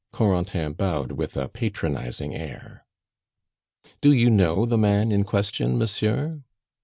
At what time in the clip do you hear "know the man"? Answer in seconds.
4.31-5.11